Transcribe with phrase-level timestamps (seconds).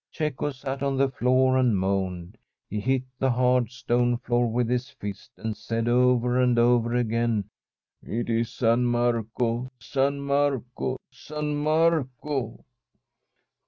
[0.11, 2.35] Cecco sat on the floor and moaned.
[2.67, 7.79] He hit the hard stone floor with his fist, and said over and over again:*
[8.01, 12.65] It is San Marco, San Marco, San Marco